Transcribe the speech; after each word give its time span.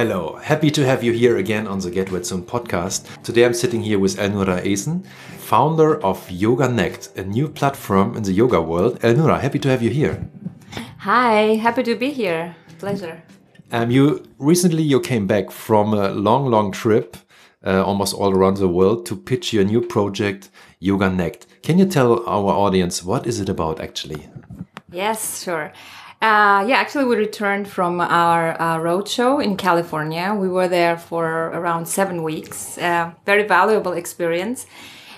Hello, 0.00 0.36
happy 0.36 0.70
to 0.70 0.86
have 0.86 1.04
you 1.04 1.12
here 1.12 1.36
again 1.36 1.66
on 1.66 1.78
the 1.78 1.90
Get 1.90 2.10
Wet 2.10 2.24
Soon 2.24 2.42
podcast. 2.42 3.22
Today 3.22 3.44
I'm 3.44 3.52
sitting 3.52 3.82
here 3.82 3.98
with 3.98 4.16
Elnura 4.16 4.66
Eisen, 4.66 5.02
founder 5.36 6.02
of 6.02 6.30
Yoga 6.30 6.70
Nect, 6.70 7.10
a 7.18 7.22
new 7.22 7.50
platform 7.50 8.16
in 8.16 8.22
the 8.22 8.32
yoga 8.32 8.62
world. 8.62 8.98
Elnura, 9.00 9.38
happy 9.38 9.58
to 9.58 9.68
have 9.68 9.82
you 9.82 9.90
here. 9.90 10.26
Hi, 11.00 11.56
happy 11.56 11.82
to 11.82 11.96
be 11.96 12.12
here. 12.12 12.56
Pleasure. 12.78 13.22
Um, 13.72 13.90
you 13.90 14.26
recently 14.38 14.82
you 14.82 15.00
came 15.00 15.26
back 15.26 15.50
from 15.50 15.92
a 15.92 16.08
long, 16.12 16.46
long 16.46 16.72
trip, 16.72 17.18
uh, 17.66 17.84
almost 17.84 18.14
all 18.14 18.34
around 18.34 18.56
the 18.56 18.68
world, 18.68 19.04
to 19.04 19.14
pitch 19.14 19.52
your 19.52 19.64
new 19.64 19.82
project, 19.82 20.48
Yoga 20.78 21.10
Nect. 21.10 21.46
Can 21.62 21.78
you 21.78 21.84
tell 21.84 22.26
our 22.26 22.54
audience 22.54 23.04
what 23.04 23.26
is 23.26 23.38
it 23.38 23.50
about 23.50 23.80
actually? 23.80 24.28
Yes, 24.92 25.42
sure. 25.42 25.72
Uh, 26.22 26.66
yeah, 26.68 26.76
actually, 26.76 27.06
we 27.06 27.16
returned 27.16 27.66
from 27.66 28.00
our 28.00 28.60
uh, 28.60 28.76
roadshow 28.78 29.42
in 29.42 29.56
California. 29.56 30.34
We 30.34 30.48
were 30.48 30.68
there 30.68 30.98
for 30.98 31.46
around 31.46 31.86
seven 31.86 32.22
weeks. 32.22 32.76
Uh, 32.76 33.12
very 33.24 33.44
valuable 33.44 33.92
experience. 33.92 34.66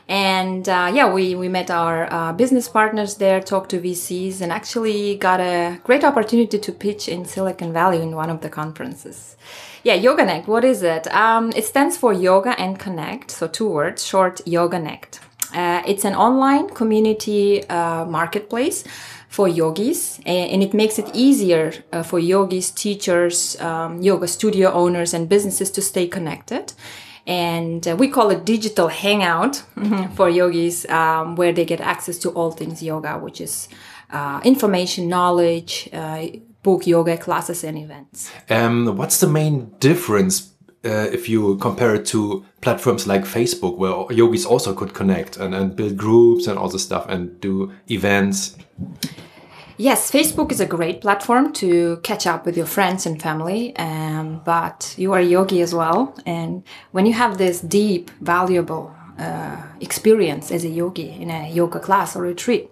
And 0.09 0.69
uh, 0.69 0.93
yeah, 0.95 1.13
we, 1.13 1.35
we 1.35 1.49
met 1.49 1.71
our 1.71 2.13
uh, 2.13 2.33
business 2.33 2.69
partners 2.69 3.17
there, 3.17 3.41
talked 3.41 3.71
to 3.71 3.81
VCs, 3.81 4.41
and 4.41 4.53
actually 4.53 5.17
got 5.17 5.41
a 5.41 5.81
great 5.83 6.05
opportunity 6.05 6.59
to 6.59 6.73
pitch 6.73 7.09
in 7.09 7.25
Silicon 7.25 7.73
Valley 7.73 8.01
in 8.01 8.15
one 8.15 8.31
of 8.31 8.41
the 8.41 8.49
conferences. 8.51 9.37
Yeah, 9.83 9.95
Yoga 9.95 10.25
Nect, 10.25 10.47
what 10.47 10.65
is 10.65 10.83
it? 10.83 11.13
Um, 11.13 11.53
it 11.57 11.65
stands 11.65 11.97
for 11.97 12.13
Yoga 12.13 12.59
and 12.61 12.79
Connect, 12.79 13.31
so 13.31 13.49
two 13.49 13.69
words, 13.69 14.05
short 14.07 14.47
Yoga 14.47 14.79
Nect. 14.79 15.19
Uh, 15.53 15.83
it's 15.87 16.05
an 16.05 16.15
online 16.15 16.69
community 16.69 17.63
marketplace 17.69 18.85
for 19.33 19.49
yogis 19.49 20.21
and 20.27 20.63
it 20.63 20.75
makes 20.75 20.99
it 20.99 21.09
easier 21.15 21.73
uh, 21.91 22.03
for 22.03 22.19
yogis 22.19 22.71
teachers 22.71 23.59
um, 23.63 24.03
yoga 24.03 24.29
studio 24.29 24.71
owners 24.73 25.15
and 25.15 25.27
businesses 25.27 25.71
to 25.71 25.81
stay 25.81 26.07
connected. 26.07 26.75
And 27.27 27.89
uh, 27.89 27.97
we 27.97 28.09
call 28.09 28.31
it 28.31 28.45
digital 28.45 28.89
hangout 28.89 29.63
for 30.17 30.29
yogis 30.29 30.85
um, 30.91 31.37
where 31.37 31.53
they 31.53 31.65
get 31.65 31.81
access 31.81 32.19
to 32.19 32.29
all 32.31 32.51
things 32.51 32.83
yoga 32.83 33.19
which 33.19 33.41
is 33.41 33.69
uh, 34.11 34.43
information 34.45 35.09
knowledge 35.09 35.89
uh, 35.95 36.27
book 36.63 36.87
yoga 36.87 37.17
classes 37.17 37.65
and 37.65 37.79
events. 37.79 38.31
Um, 38.51 38.99
what's 38.99 39.19
the 39.19 39.29
main 39.29 39.73
difference 39.79 40.52
uh, 40.85 41.09
if 41.13 41.29
you 41.29 41.57
compare 41.59 41.95
it 41.95 42.07
to 42.07 42.45
platforms 42.61 43.07
like 43.07 43.23
Facebook, 43.23 43.77
where 43.77 44.17
yogis 44.17 44.45
also 44.45 44.75
could 44.75 44.95
connect 44.95 45.37
and, 45.37 45.55
and 45.55 45.77
build 45.77 45.97
groups 45.97 46.47
and 46.47 46.59
all 46.59 46.69
the 46.69 46.79
stuff 46.79 47.07
and 47.09 47.41
do 47.41 47.73
events. 47.89 48.57
Yes, 49.79 50.11
Facebook 50.11 50.53
is 50.53 50.61
a 50.61 50.67
great 50.67 51.01
platform 51.01 51.53
to 51.55 51.97
catch 52.03 52.27
up 52.27 52.45
with 52.47 52.57
your 52.57 52.67
friends 52.67 53.07
and 53.07 53.21
family, 53.21 53.75
um, 53.77 54.41
but 54.45 54.95
you 54.99 55.13
are 55.13 55.21
a 55.21 55.25
yogi 55.25 55.61
as 55.61 55.75
well. 55.75 56.15
And 56.27 56.63
when 56.93 57.07
you 57.07 57.15
have 57.15 57.39
this 57.39 57.61
deep, 57.61 58.11
valuable 58.21 58.95
uh, 59.19 59.63
experience 59.81 60.51
as 60.51 60.65
a 60.65 60.69
yogi 60.69 61.11
in 61.11 61.31
a 61.31 61.49
yoga 61.51 61.81
class 61.81 62.15
or 62.15 62.23
retreat, 62.23 62.71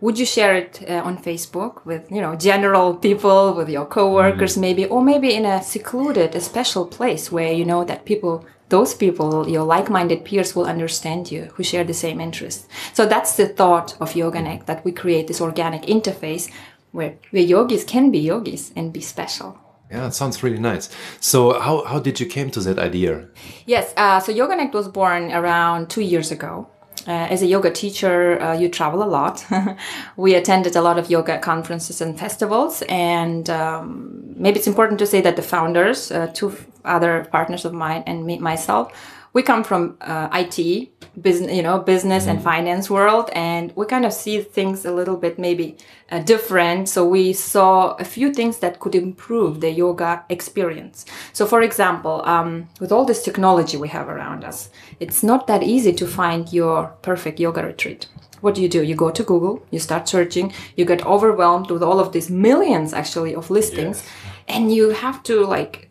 would 0.00 0.18
you 0.18 0.26
share 0.26 0.54
it 0.54 0.84
uh, 0.88 1.02
on 1.04 1.18
Facebook 1.18 1.84
with 1.84 2.10
you 2.10 2.20
know 2.20 2.36
general 2.36 2.94
people, 2.94 3.54
with 3.54 3.68
your 3.68 3.86
coworkers, 3.86 4.56
mm. 4.56 4.60
maybe, 4.60 4.84
or 4.86 5.02
maybe 5.02 5.34
in 5.34 5.44
a 5.44 5.62
secluded, 5.62 6.34
a 6.34 6.40
special 6.40 6.86
place 6.86 7.32
where 7.32 7.52
you 7.52 7.64
know 7.64 7.84
that 7.84 8.04
people 8.04 8.44
those 8.68 8.94
people, 8.94 9.48
your 9.48 9.64
like-minded 9.64 10.24
peers 10.24 10.54
will 10.54 10.66
understand 10.66 11.32
you 11.32 11.44
who 11.54 11.62
share 11.62 11.84
the 11.84 11.94
same 11.94 12.20
interests. 12.20 12.68
So 12.92 13.06
that's 13.06 13.36
the 13.36 13.48
thought 13.48 13.96
of 14.00 14.14
Yoga 14.14 14.42
Nect, 14.42 14.66
that 14.66 14.84
we 14.84 14.92
create 14.92 15.26
this 15.26 15.40
organic 15.40 15.82
interface 15.82 16.50
where, 16.92 17.16
where 17.30 17.42
yogis 17.42 17.84
can 17.84 18.10
be 18.10 18.18
yogis 18.18 18.72
and 18.76 18.92
be 18.92 19.00
special. 19.00 19.58
Yeah, 19.90 20.06
it 20.06 20.14
sounds 20.14 20.42
really 20.42 20.58
nice. 20.58 20.90
So, 21.18 21.58
how, 21.58 21.84
how 21.84 21.98
did 21.98 22.20
you 22.20 22.26
came 22.26 22.50
to 22.50 22.60
that 22.60 22.78
idea? 22.78 23.28
Yes, 23.64 23.94
uh, 23.96 24.20
so 24.20 24.32
Yoga 24.32 24.56
Nect 24.56 24.74
was 24.74 24.86
born 24.86 25.32
around 25.32 25.88
two 25.88 26.02
years 26.02 26.30
ago. 26.30 26.68
Uh, 27.08 27.26
as 27.30 27.40
a 27.40 27.46
yoga 27.46 27.70
teacher, 27.70 28.38
uh, 28.42 28.52
you 28.52 28.68
travel 28.68 29.02
a 29.02 29.08
lot. 29.08 29.42
we 30.18 30.34
attended 30.34 30.76
a 30.76 30.82
lot 30.82 30.98
of 30.98 31.08
yoga 31.08 31.38
conferences 31.38 32.02
and 32.02 32.18
festivals, 32.18 32.82
and 32.86 33.48
um, 33.48 34.34
maybe 34.36 34.58
it's 34.58 34.66
important 34.66 34.98
to 34.98 35.06
say 35.06 35.22
that 35.22 35.34
the 35.34 35.42
founders, 35.42 36.12
uh, 36.12 36.26
two 36.34 36.54
other 36.84 37.26
partners 37.32 37.64
of 37.64 37.72
mine, 37.72 38.02
and 38.06 38.26
me, 38.26 38.38
myself, 38.38 38.92
we 39.32 39.42
come 39.42 39.62
from 39.62 39.96
uh, 40.00 40.28
IT, 40.32 40.90
business, 41.20 41.52
you 41.52 41.62
know, 41.62 41.78
business 41.78 42.26
and 42.26 42.38
mm-hmm. 42.38 42.48
finance 42.48 42.88
world, 42.90 43.30
and 43.32 43.72
we 43.76 43.86
kind 43.86 44.04
of 44.04 44.12
see 44.12 44.40
things 44.40 44.84
a 44.84 44.92
little 44.92 45.16
bit 45.16 45.38
maybe 45.38 45.76
uh, 46.10 46.20
different. 46.20 46.88
So 46.88 47.06
we 47.06 47.32
saw 47.32 47.94
a 47.94 48.04
few 48.04 48.32
things 48.32 48.58
that 48.58 48.80
could 48.80 48.94
improve 48.94 49.60
the 49.60 49.70
yoga 49.70 50.24
experience. 50.28 51.04
So, 51.32 51.46
for 51.46 51.62
example, 51.62 52.22
um, 52.24 52.68
with 52.80 52.92
all 52.92 53.04
this 53.04 53.22
technology 53.22 53.76
we 53.76 53.88
have 53.88 54.08
around 54.08 54.44
us, 54.44 54.70
it's 55.00 55.22
not 55.22 55.46
that 55.46 55.62
easy 55.62 55.92
to 55.92 56.06
find 56.06 56.52
your 56.52 56.86
perfect 57.02 57.38
yoga 57.38 57.62
retreat. 57.62 58.06
What 58.40 58.54
do 58.54 58.62
you 58.62 58.68
do? 58.68 58.82
You 58.82 58.94
go 58.94 59.10
to 59.10 59.22
Google, 59.24 59.66
you 59.70 59.80
start 59.80 60.08
searching, 60.08 60.52
you 60.76 60.84
get 60.84 61.04
overwhelmed 61.04 61.70
with 61.70 61.82
all 61.82 61.98
of 61.98 62.12
these 62.12 62.30
millions 62.30 62.92
actually 62.92 63.34
of 63.34 63.50
listings, 63.50 64.02
yes. 64.04 64.12
and 64.46 64.72
you 64.72 64.90
have 64.90 65.22
to 65.24 65.44
like 65.44 65.90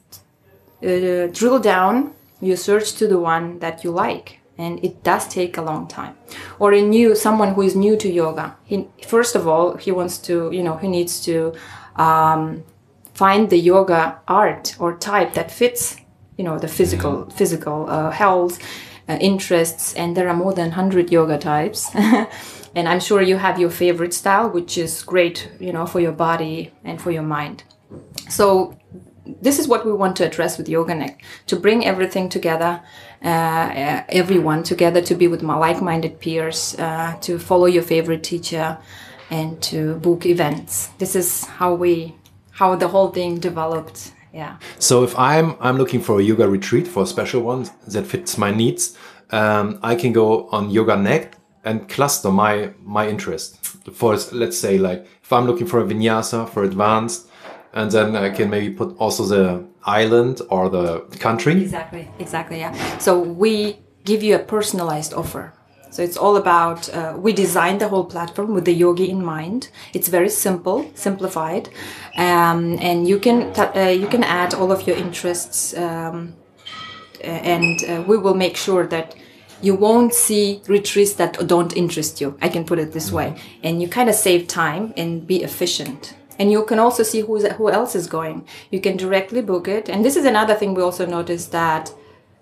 uh, 0.81 1.27
drill 1.27 1.59
down 1.59 2.13
you 2.41 2.55
search 2.55 2.93
to 2.93 3.07
the 3.07 3.19
one 3.19 3.59
that 3.59 3.83
you 3.83 3.91
like 3.91 4.39
and 4.57 4.83
it 4.83 5.03
does 5.03 5.27
take 5.27 5.57
a 5.57 5.61
long 5.61 5.87
time. 5.87 6.15
Or 6.59 6.73
a 6.73 6.81
new 6.81 7.15
someone 7.15 7.53
who 7.53 7.61
is 7.61 7.75
new 7.75 7.95
to 7.97 8.09
yoga 8.09 8.55
he 8.63 8.87
first 9.07 9.35
of 9.35 9.47
all 9.47 9.75
he 9.77 9.91
wants 9.91 10.17
to 10.19 10.51
you 10.51 10.63
know 10.63 10.77
he 10.77 10.87
needs 10.87 11.21
to 11.25 11.53
um, 11.95 12.63
find 13.13 13.49
the 13.49 13.57
yoga 13.57 14.19
art 14.27 14.75
or 14.79 14.97
type 14.97 15.33
that 15.33 15.51
fits 15.51 15.97
you 16.37 16.43
know 16.43 16.57
the 16.59 16.67
physical 16.67 17.13
mm-hmm. 17.13 17.37
physical 17.37 17.89
uh, 17.89 18.11
health 18.11 18.59
uh, 19.09 19.17
interests 19.21 19.93
and 19.93 20.17
there 20.17 20.27
are 20.27 20.35
more 20.35 20.53
than 20.53 20.69
100 20.69 21.11
yoga 21.11 21.37
types. 21.37 21.89
And 22.75 22.87
i'm 22.87 22.99
sure 22.99 23.23
you 23.23 23.37
have 23.37 23.59
your 23.59 23.71
favorite 23.71 24.13
style 24.13 24.49
which 24.51 24.77
is 24.77 25.01
great 25.01 25.49
you 25.59 25.73
know 25.73 25.87
for 25.87 25.99
your 25.99 26.11
body 26.11 26.71
and 26.83 27.01
for 27.01 27.09
your 27.09 27.23
mind. 27.23 27.63
So 28.29 28.77
this 29.41 29.59
is 29.59 29.67
what 29.67 29.85
we 29.85 29.93
want 29.93 30.15
to 30.17 30.25
address 30.25 30.57
with 30.57 30.69
Yoga 30.69 30.95
Nect 30.95 31.21
to 31.47 31.55
bring 31.55 31.85
everything 31.85 32.29
together, 32.29 32.81
uh, 33.23 34.01
everyone 34.09 34.63
together 34.63 35.01
to 35.01 35.15
be 35.15 35.27
with 35.27 35.41
my 35.43 35.55
like 35.55 35.81
minded 35.81 36.19
peers, 36.19 36.75
uh, 36.79 37.15
to 37.21 37.39
follow 37.39 37.65
your 37.65 37.83
favorite 37.83 38.23
teacher, 38.23 38.77
and 39.29 39.61
to 39.61 39.95
book 39.95 40.25
events. 40.25 40.87
This 40.97 41.15
is 41.15 41.45
how 41.45 41.73
we, 41.73 42.15
how 42.51 42.75
the 42.75 42.87
whole 42.87 43.09
thing 43.09 43.39
developed. 43.39 44.13
Yeah. 44.33 44.57
So 44.79 45.03
if 45.03 45.17
I'm 45.17 45.55
I'm 45.59 45.77
looking 45.77 46.01
for 46.01 46.19
a 46.19 46.23
yoga 46.23 46.47
retreat 46.47 46.87
for 46.87 47.03
a 47.03 47.07
special 47.07 47.41
one 47.41 47.67
that 47.87 48.05
fits 48.05 48.37
my 48.37 48.51
needs, 48.51 48.97
um, 49.31 49.79
I 49.81 49.95
can 49.95 50.13
go 50.13 50.47
on 50.49 50.69
Yoga 50.69 50.95
Nect 50.95 51.37
and 51.63 51.89
cluster 51.89 52.31
my 52.31 52.71
my 52.83 53.07
interest. 53.07 53.57
For 53.91 54.17
let's 54.31 54.57
say 54.57 54.77
like 54.77 55.07
if 55.23 55.33
I'm 55.33 55.45
looking 55.45 55.67
for 55.67 55.79
a 55.79 55.85
vinyasa 55.85 56.49
for 56.49 56.63
advanced, 56.63 57.26
and 57.77 57.91
then 57.91 58.15
I 58.15 58.29
can 58.29 58.49
maybe 58.49 58.73
put 58.73 58.97
also 58.97 59.23
the 59.23 59.63
island 59.83 60.41
or 60.49 60.69
the 60.69 61.01
country. 61.19 61.61
Exactly, 61.61 62.07
exactly, 62.17 62.57
yeah. 62.57 62.73
So 62.97 63.19
we 63.19 63.77
give 64.03 64.23
you 64.23 64.35
a 64.35 64.39
personalized 64.39 65.13
offer. 65.13 65.53
So 65.91 66.01
it's 66.03 66.17
all 66.17 66.37
about 66.37 66.89
uh, 66.89 67.13
we 67.17 67.33
designed 67.33 67.79
the 67.79 67.87
whole 67.87 68.05
platform 68.05 68.53
with 68.53 68.65
the 68.65 68.73
yogi 68.73 69.09
in 69.09 69.23
mind. 69.23 69.69
It's 69.93 70.09
very 70.09 70.29
simple, 70.29 70.89
simplified, 70.95 71.69
um, 72.17 72.77
and 72.81 73.07
you 73.07 73.19
can 73.19 73.53
uh, 73.55 73.93
you 74.01 74.07
can 74.07 74.23
add 74.23 74.53
all 74.53 74.71
of 74.71 74.85
your 74.87 74.97
interests, 74.97 75.75
um, 75.77 76.35
and 77.21 77.77
uh, 77.83 78.03
we 78.07 78.17
will 78.17 78.35
make 78.35 78.57
sure 78.57 78.85
that 78.87 79.15
you 79.61 79.75
won't 79.75 80.13
see 80.13 80.61
retreats 80.67 81.13
that 81.13 81.47
don't 81.47 81.75
interest 81.75 82.21
you. 82.21 82.37
I 82.41 82.49
can 82.49 82.65
put 82.65 82.79
it 82.79 82.91
this 82.91 83.11
way, 83.11 83.35
and 83.63 83.81
you 83.81 83.87
kind 83.87 84.09
of 84.09 84.15
save 84.15 84.47
time 84.47 84.93
and 84.97 85.25
be 85.25 85.43
efficient 85.43 86.16
and 86.39 86.51
you 86.51 86.63
can 86.65 86.79
also 86.79 87.03
see 87.03 87.21
who's 87.21 87.45
who 87.53 87.69
else 87.69 87.95
is 87.95 88.07
going. 88.07 88.45
You 88.71 88.79
can 88.79 88.97
directly 88.97 89.41
book 89.41 89.67
it. 89.67 89.89
And 89.89 90.03
this 90.05 90.15
is 90.15 90.25
another 90.25 90.55
thing 90.55 90.73
we 90.73 90.81
also 90.81 91.05
noticed 91.05 91.51
that 91.51 91.91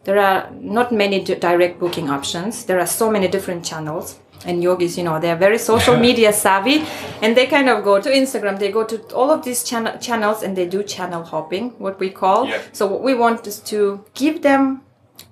there 0.03 0.19
are 0.19 0.49
not 0.51 0.91
many 0.91 1.23
direct 1.23 1.79
booking 1.79 2.09
options. 2.09 2.65
There 2.65 2.79
are 2.79 2.87
so 2.87 3.09
many 3.09 3.27
different 3.27 3.65
channels. 3.65 4.19
And 4.45 4.61
yogis 4.61 4.95
you 4.97 5.03
know 5.03 5.19
they're 5.19 5.35
very 5.37 5.57
social 5.57 5.97
media 6.07 6.31
savvy. 6.31 6.85
And 7.21 7.35
they 7.35 7.47
kind 7.47 7.69
of 7.69 7.83
go 7.83 7.99
to 7.99 8.09
instagram. 8.09 8.59
They 8.59 8.71
go 8.71 8.83
to 8.83 8.97
all 9.13 9.31
of 9.31 9.43
these 9.43 9.63
channel 9.63 9.97
channels 9.97 10.43
and 10.43 10.55
they 10.55 10.67
do 10.67 10.83
channel 10.83 11.23
hopping 11.23 11.71
what 11.79 11.99
we 11.99 12.09
call. 12.09 12.47
Yeah. 12.47 12.61
so 12.71 12.85
what 12.85 13.01
we 13.01 13.15
want 13.15 13.47
is 13.47 13.59
to 13.71 14.03
give 14.13 14.41
them 14.41 14.81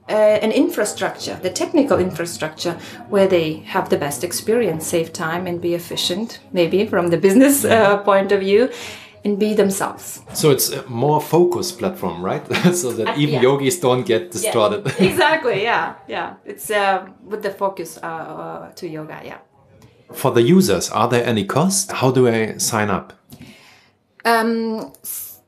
uh, 0.09 0.11
an 0.11 0.51
infrastructure, 0.51 1.35
the 1.41 1.50
technical 1.50 1.97
infrastructure, 1.97 2.73
where 3.09 3.27
they 3.27 3.53
have 3.65 3.89
the 3.89 3.97
best 3.97 4.23
experience, 4.23 4.85
save 4.85 5.13
time, 5.13 5.47
and 5.47 5.61
be 5.61 5.73
efficient, 5.73 6.39
maybe 6.51 6.85
from 6.85 7.07
the 7.07 7.17
business 7.17 7.63
uh, 7.63 7.97
point 7.97 8.31
of 8.31 8.41
view, 8.41 8.69
and 9.23 9.39
be 9.39 9.53
themselves. 9.53 10.21
So 10.33 10.51
it's 10.51 10.69
a 10.71 10.88
more 10.89 11.21
focused 11.21 11.79
platform, 11.79 12.23
right? 12.23 12.45
so 12.73 12.91
that 12.91 13.07
uh, 13.07 13.15
even 13.17 13.35
yeah. 13.35 13.41
yogis 13.41 13.79
don't 13.79 14.05
get 14.05 14.31
distorted. 14.31 14.85
Yeah. 14.85 14.94
exactly. 15.11 15.63
Yeah. 15.63 15.95
Yeah. 16.07 16.35
It's 16.45 16.69
uh, 16.69 17.07
with 17.23 17.41
the 17.41 17.51
focus 17.51 17.97
uh, 18.03 18.06
uh, 18.06 18.71
to 18.71 18.88
yoga. 18.88 19.21
Yeah. 19.23 19.38
For 20.11 20.31
the 20.31 20.41
users, 20.41 20.89
are 20.89 21.07
there 21.07 21.25
any 21.25 21.45
costs? 21.45 21.91
How 21.91 22.11
do 22.11 22.27
I 22.27 22.57
sign 22.57 22.89
up? 22.89 23.13
Um, 24.25 24.94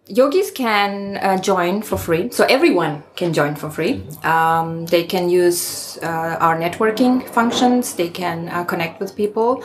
yogis 0.08 0.52
can 0.52 1.18
uh, 1.18 1.38
join 1.38 1.82
for 1.82 1.98
free. 1.98 2.30
So 2.32 2.46
everyone 2.46 3.04
can 3.16 3.34
join 3.34 3.56
for 3.56 3.70
free. 3.70 4.04
Um, 4.24 4.86
they 4.86 5.04
can 5.04 5.30
use 5.30 5.98
uh, 6.02 6.38
our 6.40 6.58
networking 6.58 7.28
functions. 7.30 7.96
They 7.96 8.10
can 8.10 8.50
uh, 8.50 8.64
connect 8.64 9.00
with 9.00 9.16
people. 9.16 9.64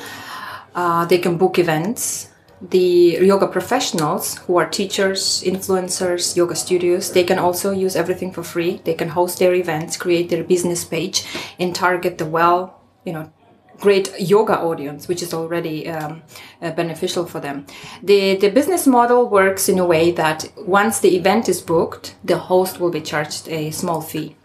Uh, 0.75 1.05
they 1.05 1.19
can 1.19 1.37
book 1.37 1.59
events. 1.59 2.29
The 2.63 3.19
yoga 3.23 3.47
professionals 3.47 4.37
who 4.39 4.59
are 4.59 4.69
teachers, 4.69 5.43
influencers, 5.47 6.37
yoga 6.37 6.55
studios, 6.55 7.13
they 7.13 7.25
can 7.25 7.39
also 7.39 7.71
use 7.71 7.97
everything 7.97 8.33
for 8.33 8.43
free. 8.43 8.83
They 8.85 8.93
can 8.93 9.09
host 9.09 9.39
their 9.39 9.55
events, 9.55 9.97
create 9.97 10.29
their 10.29 10.45
business 10.45 10.85
page, 10.85 11.25
and 11.59 11.75
target 11.75 12.19
the 12.19 12.27
well, 12.27 12.83
you 13.07 13.15
know, 13.15 13.33
great 13.81 14.13
yoga 14.21 14.59
audience, 14.59 15.09
which 15.09 15.23
is 15.23 15.33
already 15.35 15.89
um, 15.89 16.23
uh, 16.63 16.71
beneficial 16.73 17.27
for 17.27 17.41
them. 17.41 17.67
The, 18.03 18.37
the 18.37 18.51
business 18.51 18.87
model 18.87 19.29
works 19.29 19.69
in 19.69 19.79
a 19.79 19.87
way 19.87 20.11
that 20.13 20.51
once 20.57 21.01
the 21.01 21.17
event 21.17 21.49
is 21.49 21.61
booked, 21.61 22.15
the 22.25 22.39
host 22.39 22.79
will 22.81 22.91
be 22.91 23.01
charged 23.01 23.49
a 23.49 23.71
small 23.71 24.01
fee. 24.01 24.37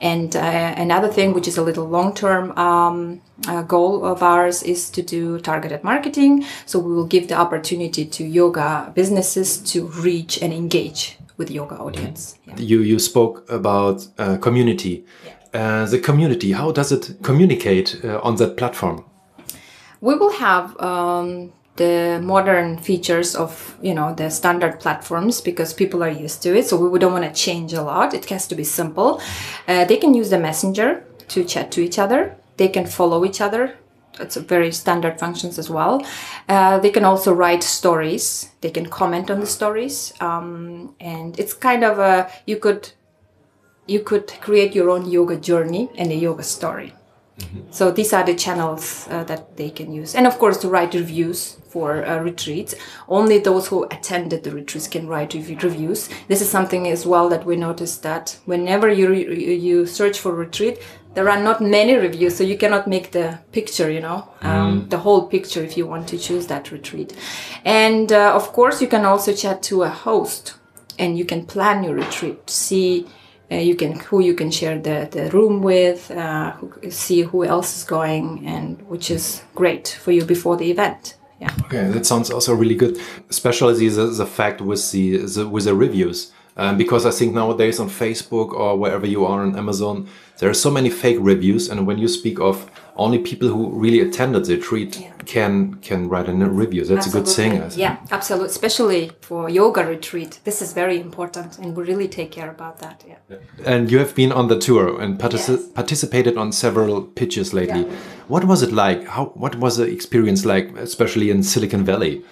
And 0.00 0.34
uh, 0.34 0.74
another 0.76 1.08
thing, 1.08 1.34
which 1.34 1.48
is 1.48 1.58
a 1.58 1.62
little 1.62 1.86
long 1.86 2.14
term 2.14 2.56
um, 2.58 3.20
uh, 3.46 3.62
goal 3.62 4.04
of 4.04 4.22
ours, 4.22 4.62
is 4.62 4.90
to 4.90 5.02
do 5.02 5.38
targeted 5.40 5.84
marketing. 5.84 6.44
So 6.64 6.78
we 6.78 6.92
will 6.94 7.06
give 7.06 7.28
the 7.28 7.34
opportunity 7.34 8.04
to 8.06 8.24
yoga 8.24 8.90
businesses 8.94 9.58
to 9.72 9.86
reach 9.86 10.42
and 10.42 10.52
engage 10.52 11.18
with 11.36 11.50
yoga 11.50 11.76
audience. 11.76 12.38
Yeah. 12.46 12.54
You 12.56 12.80
you 12.80 12.98
spoke 12.98 13.44
about 13.50 14.08
uh, 14.18 14.38
community. 14.38 15.04
Yeah. 15.26 15.32
Uh, 15.56 15.86
the 15.86 15.98
community, 15.98 16.52
how 16.52 16.70
does 16.70 16.92
it 16.92 17.16
communicate 17.22 17.98
uh, 18.04 18.20
on 18.22 18.36
that 18.36 18.58
platform? 18.58 19.02
We 20.02 20.14
will 20.14 20.32
have 20.32 20.78
um, 20.78 21.50
the 21.76 22.20
modern 22.22 22.76
features 22.76 23.34
of 23.34 23.76
you 23.80 23.94
know 23.94 24.14
the 24.14 24.28
standard 24.30 24.80
platforms 24.80 25.40
because 25.40 25.72
people 25.72 26.02
are 26.02 26.10
used 26.10 26.42
to 26.42 26.54
it. 26.54 26.66
So 26.66 26.76
we 26.76 26.98
don't 26.98 27.12
want 27.12 27.24
to 27.24 27.32
change 27.32 27.72
a 27.72 27.82
lot. 27.82 28.12
It 28.12 28.26
has 28.26 28.46
to 28.48 28.54
be 28.54 28.64
simple. 28.64 29.20
Uh, 29.66 29.86
they 29.86 29.96
can 29.96 30.12
use 30.12 30.28
the 30.28 30.38
messenger 30.38 31.04
to 31.28 31.42
chat 31.44 31.70
to 31.72 31.80
each 31.80 31.98
other. 31.98 32.36
They 32.58 32.68
can 32.68 32.86
follow 32.86 33.24
each 33.24 33.40
other. 33.40 33.78
It's 34.20 34.36
a 34.36 34.40
very 34.40 34.72
standard 34.72 35.18
functions 35.18 35.58
as 35.58 35.70
well. 35.70 36.04
Uh, 36.48 36.78
they 36.78 36.90
can 36.90 37.04
also 37.04 37.32
write 37.32 37.62
stories. 37.62 38.50
They 38.60 38.70
can 38.70 38.86
comment 38.86 39.30
on 39.30 39.40
the 39.40 39.46
stories. 39.46 40.12
Um, 40.20 40.94
and 41.00 41.38
it's 41.38 41.54
kind 41.54 41.82
of 41.82 41.98
a 41.98 42.30
you 42.46 42.56
could 42.56 42.92
you 43.86 44.00
could 44.00 44.26
create 44.40 44.74
your 44.74 44.90
own 44.90 45.10
yoga 45.10 45.36
journey 45.36 45.88
and 45.96 46.10
a 46.10 46.14
yoga 46.14 46.42
story 46.42 46.92
mm-hmm. 47.38 47.60
so 47.70 47.90
these 47.90 48.12
are 48.12 48.24
the 48.24 48.34
channels 48.34 49.06
uh, 49.10 49.24
that 49.24 49.56
they 49.56 49.70
can 49.70 49.92
use 49.92 50.14
and 50.14 50.26
of 50.26 50.38
course 50.38 50.56
to 50.58 50.68
write 50.68 50.94
reviews 50.94 51.56
for 51.76 52.06
uh, 52.06 52.18
retreats. 52.20 52.74
Only 53.06 53.38
those 53.38 53.68
who 53.68 53.84
attended 53.96 54.44
the 54.44 54.50
retreats 54.50 54.88
can 54.88 55.06
write 55.06 55.34
reviews. 55.34 56.08
This 56.26 56.40
is 56.40 56.48
something 56.48 56.88
as 56.88 57.04
well 57.04 57.28
that 57.28 57.44
we 57.44 57.54
noticed 57.68 58.02
that 58.02 58.38
whenever 58.46 58.88
you 58.88 59.12
you 59.66 59.76
search 59.84 60.16
for 60.18 60.32
retreat, 60.32 60.76
there 61.14 61.28
are 61.28 61.42
not 61.48 61.60
many 61.60 61.94
reviews, 62.06 62.34
so 62.36 62.44
you 62.44 62.56
cannot 62.62 62.84
make 62.94 63.06
the 63.18 63.26
picture, 63.58 63.90
you 63.96 64.02
know, 64.08 64.20
um, 64.40 64.64
mm. 64.64 64.90
the 64.92 65.00
whole 65.04 65.22
picture 65.34 65.62
if 65.68 65.76
you 65.78 65.86
want 65.92 66.08
to 66.08 66.16
choose 66.26 66.46
that 66.46 66.64
retreat. 66.76 67.10
And 67.64 68.08
uh, 68.10 68.40
of 68.40 68.44
course, 68.58 68.76
you 68.82 68.88
can 68.94 69.04
also 69.04 69.30
chat 69.42 69.62
to 69.68 69.82
a 69.82 69.92
host, 70.06 70.54
and 70.98 71.18
you 71.18 71.26
can 71.32 71.40
plan 71.54 71.84
your 71.84 71.96
retreat. 72.04 72.38
See. 72.48 73.06
Uh, 73.50 73.56
you 73.56 73.76
can 73.76 73.92
who 74.00 74.20
you 74.20 74.34
can 74.34 74.50
share 74.50 74.76
the, 74.78 75.08
the 75.12 75.30
room 75.30 75.62
with 75.62 76.10
uh, 76.10 76.50
who, 76.52 76.90
see 76.90 77.22
who 77.22 77.44
else 77.44 77.76
is 77.78 77.84
going 77.84 78.44
and 78.44 78.82
which 78.88 79.10
is 79.10 79.44
great 79.54 79.96
for 80.02 80.10
you 80.10 80.24
before 80.24 80.56
the 80.56 80.68
event 80.68 81.16
yeah. 81.40 81.54
Okay, 81.64 81.88
that 81.90 82.06
sounds 82.06 82.30
also 82.30 82.54
really 82.54 82.74
good. 82.74 82.98
Especially 83.28 83.88
the, 83.88 84.06
the 84.06 84.26
fact 84.26 84.60
with 84.60 84.90
the, 84.92 85.18
the 85.18 85.48
with 85.48 85.64
the 85.64 85.74
reviews, 85.74 86.32
um, 86.56 86.78
because 86.78 87.04
I 87.04 87.10
think 87.10 87.34
nowadays 87.34 87.78
on 87.78 87.90
Facebook 87.90 88.52
or 88.52 88.76
wherever 88.78 89.06
you 89.06 89.26
are 89.26 89.42
on 89.42 89.56
Amazon, 89.56 90.08
there 90.38 90.48
are 90.48 90.54
so 90.54 90.70
many 90.70 90.88
fake 90.88 91.18
reviews, 91.20 91.68
and 91.68 91.86
when 91.86 91.98
you 91.98 92.08
speak 92.08 92.40
of 92.40 92.70
only 92.96 93.18
people 93.18 93.48
who 93.48 93.70
really 93.70 94.00
attended 94.00 94.46
the 94.46 94.56
retreat 94.56 94.98
yeah. 94.98 95.12
can 95.26 95.74
can 95.74 96.08
write 96.08 96.28
a 96.28 96.32
review. 96.32 96.84
That's 96.84 97.06
absolutely. 97.06 97.20
a 97.20 97.58
good 97.58 97.70
thing. 97.70 97.80
Yeah, 97.80 97.98
absolutely. 98.10 98.48
Especially 98.48 99.10
for 99.20 99.48
yoga 99.48 99.84
retreat, 99.86 100.40
this 100.44 100.62
is 100.62 100.72
very 100.72 101.00
important, 101.00 101.58
and 101.58 101.76
we 101.76 101.84
really 101.84 102.08
take 102.08 102.30
care 102.30 102.50
about 102.50 102.78
that. 102.78 103.04
Yeah. 103.06 103.36
And 103.64 103.90
you 103.90 103.98
have 103.98 104.14
been 104.14 104.32
on 104.32 104.48
the 104.48 104.58
tour 104.58 105.00
and 105.00 105.18
partici 105.18 105.56
yes. 105.56 105.68
participated 105.68 106.36
on 106.38 106.52
several 106.52 107.02
pitches 107.02 107.52
lately. 107.52 107.82
Yeah. 107.82 107.96
What 108.28 108.44
was 108.44 108.62
it 108.62 108.72
like? 108.72 109.06
How 109.06 109.26
what 109.34 109.56
was 109.56 109.76
the 109.76 109.84
experience 109.84 110.44
like, 110.44 110.74
especially 110.76 111.30
in 111.30 111.42
Silicon 111.42 111.84
Valley? 111.84 112.24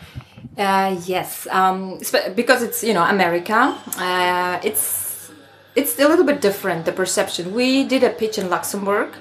Uh, 0.56 1.00
yes, 1.06 1.46
um, 1.50 1.98
because 2.34 2.62
it's 2.62 2.82
you 2.82 2.94
know 2.94 3.04
America. 3.04 3.76
Uh, 3.98 4.60
it's 4.62 5.30
it's 5.74 5.98
a 5.98 6.08
little 6.08 6.24
bit 6.24 6.40
different 6.40 6.84
the 6.84 6.92
perception. 6.92 7.52
We 7.54 7.84
did 7.84 8.02
a 8.02 8.10
pitch 8.10 8.38
in 8.38 8.48
Luxembourg 8.48 9.14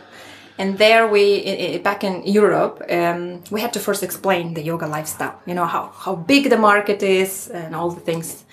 and 0.57 0.77
there 0.77 1.07
we 1.07 1.77
back 1.79 2.03
in 2.03 2.23
europe 2.25 2.81
um, 2.89 3.41
we 3.51 3.61
had 3.61 3.73
to 3.73 3.79
first 3.79 4.03
explain 4.03 4.53
the 4.53 4.61
yoga 4.61 4.87
lifestyle 4.87 5.35
you 5.45 5.53
know 5.53 5.65
how, 5.65 5.91
how 5.95 6.15
big 6.15 6.49
the 6.49 6.57
market 6.57 7.01
is 7.03 7.47
and 7.49 7.75
all 7.75 7.89
the 7.89 8.01
things 8.01 8.45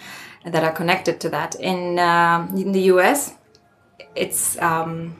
that 0.42 0.64
are 0.64 0.72
connected 0.72 1.20
to 1.20 1.28
that. 1.28 1.54
In, 1.56 1.98
um, 1.98 2.48
in 2.56 2.72
the 2.72 2.80
us 2.80 3.34
it's 4.16 4.58
um, 4.58 5.14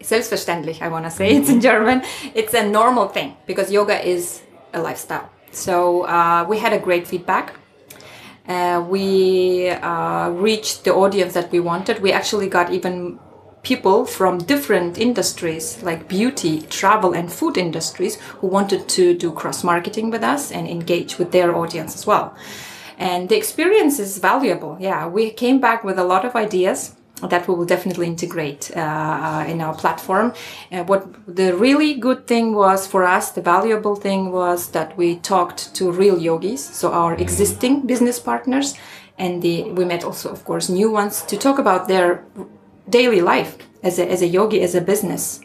selbstverständlich 0.00 0.82
i 0.82 0.88
want 0.88 1.04
to 1.04 1.10
say 1.10 1.30
it's 1.30 1.48
in 1.48 1.60
german 1.60 2.02
it's 2.34 2.54
a 2.54 2.62
normal 2.62 3.08
thing 3.08 3.34
because 3.46 3.72
yoga 3.72 3.98
is 4.06 4.42
a 4.76 4.82
lifestyle. 4.82 5.28
So 5.50 6.02
uh, 6.02 6.44
we 6.48 6.58
had 6.58 6.72
a 6.72 6.78
great 6.78 7.08
feedback. 7.08 7.54
Uh, 8.46 8.84
we 8.88 9.68
uh, 9.70 10.30
reached 10.30 10.84
the 10.84 10.94
audience 10.94 11.34
that 11.34 11.50
we 11.50 11.58
wanted. 11.58 12.00
We 12.00 12.12
actually 12.12 12.48
got 12.48 12.70
even 12.70 13.18
people 13.66 14.06
from 14.06 14.38
different 14.38 14.96
industries 14.96 15.82
like 15.82 16.06
beauty, 16.06 16.62
travel, 16.80 17.12
and 17.14 17.32
food 17.32 17.56
industries 17.58 18.14
who 18.38 18.46
wanted 18.46 18.88
to 18.88 19.04
do 19.22 19.32
cross 19.32 19.64
marketing 19.64 20.08
with 20.08 20.22
us 20.22 20.52
and 20.52 20.68
engage 20.68 21.18
with 21.18 21.32
their 21.32 21.50
audience 21.56 21.92
as 21.98 22.06
well. 22.06 22.26
And 22.96 23.28
the 23.28 23.36
experience 23.36 23.98
is 23.98 24.18
valuable. 24.18 24.76
Yeah, 24.80 25.08
we 25.08 25.30
came 25.30 25.58
back 25.60 25.82
with 25.82 25.98
a 25.98 26.04
lot 26.04 26.24
of 26.24 26.36
ideas 26.36 26.94
that 27.22 27.48
we 27.48 27.54
will 27.54 27.64
definitely 27.64 28.06
integrate 28.06 28.70
uh, 28.76 29.44
in 29.48 29.60
our 29.60 29.74
platform. 29.74 30.32
Uh, 30.70 30.84
what 30.84 31.02
the 31.26 31.50
really 31.56 31.94
good 31.94 32.26
thing 32.26 32.54
was 32.54 32.86
for 32.86 33.02
us, 33.16 33.32
the 33.32 33.42
valuable 33.42 33.96
thing 33.96 34.30
was 34.30 34.70
that 34.70 34.96
we 34.96 35.16
talked 35.16 35.74
to 35.74 35.90
real 35.90 36.18
yogis, 36.18 36.62
so 36.62 36.92
our 36.92 37.14
existing 37.14 37.86
business 37.86 38.18
partners, 38.20 38.74
and 39.18 39.42
the, 39.42 39.64
we 39.72 39.84
met 39.84 40.04
also, 40.04 40.30
of 40.30 40.44
course, 40.44 40.68
new 40.68 40.90
ones 40.90 41.22
to 41.22 41.36
talk 41.36 41.58
about 41.58 41.88
their 41.88 42.22
daily 42.88 43.20
life 43.20 43.56
as 43.82 43.98
a, 43.98 44.10
as 44.10 44.22
a 44.22 44.26
yogi, 44.26 44.60
as 44.62 44.74
a 44.74 44.80
business, 44.80 45.40